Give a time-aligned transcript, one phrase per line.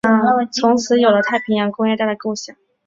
[0.51, 2.55] 从此有了太平洋工业带的构想。